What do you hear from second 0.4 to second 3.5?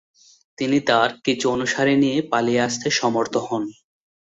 তিনি তার কিছু অনুসারী নিয়ে পালিয়ে আসতে সমর্থ